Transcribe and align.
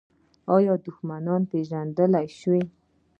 آیا 0.55 0.73
دښمنان 0.85 1.41
پیژندل 1.51 2.13
شوي؟ 2.39 2.61